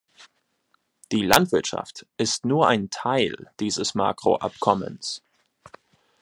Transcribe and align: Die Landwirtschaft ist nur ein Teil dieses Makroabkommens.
Die 1.11 1.21
Landwirtschaft 1.21 2.07
ist 2.17 2.43
nur 2.43 2.67
ein 2.67 2.89
Teil 2.89 3.51
dieses 3.59 3.93
Makroabkommens. 3.93 5.21